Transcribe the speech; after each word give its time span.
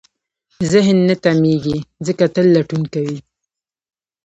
ذهن 0.71 0.97
نه 1.07 1.15
تمېږي، 1.23 1.77
ځکه 2.05 2.23
تل 2.33 2.45
لټون 2.55 2.83
کوي. 2.93 3.19